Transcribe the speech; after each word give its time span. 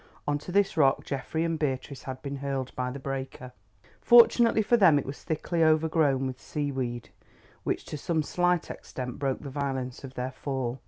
On 0.27 0.39
to 0.39 0.51
this 0.51 0.77
rock 0.77 1.05
Geoffrey 1.05 1.43
and 1.43 1.59
Beatrice 1.59 2.01
had 2.01 2.23
been 2.23 2.37
hurled 2.37 2.75
by 2.75 2.89
the 2.89 2.97
breaker. 2.97 3.51
Fortunately 4.01 4.63
for 4.63 4.75
them 4.75 4.97
it 4.97 5.05
was 5.05 5.23
thickly 5.23 5.63
overgrown 5.63 6.25
with 6.25 6.41
seaweed, 6.41 7.09
which 7.63 7.85
to 7.85 7.97
some 7.99 8.23
slight 8.23 8.71
extent 8.71 9.19
broke 9.19 9.41
the 9.41 9.51
violence 9.51 10.03
of 10.03 10.15
their 10.15 10.31
fall. 10.31 10.79